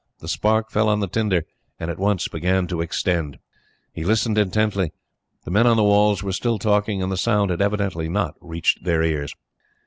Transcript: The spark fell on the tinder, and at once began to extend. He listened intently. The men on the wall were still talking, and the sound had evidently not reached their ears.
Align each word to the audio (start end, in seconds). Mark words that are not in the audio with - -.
The 0.17 0.27
spark 0.27 0.71
fell 0.71 0.89
on 0.89 0.99
the 0.99 1.07
tinder, 1.07 1.45
and 1.79 1.91
at 1.91 1.99
once 1.99 2.27
began 2.27 2.65
to 2.69 2.81
extend. 2.81 3.37
He 3.93 4.03
listened 4.03 4.35
intently. 4.35 4.91
The 5.45 5.51
men 5.51 5.67
on 5.67 5.77
the 5.77 5.83
wall 5.83 6.17
were 6.23 6.31
still 6.31 6.57
talking, 6.57 7.03
and 7.03 7.11
the 7.11 7.17
sound 7.17 7.51
had 7.51 7.61
evidently 7.61 8.09
not 8.09 8.33
reached 8.41 8.83
their 8.83 9.03
ears. 9.03 9.31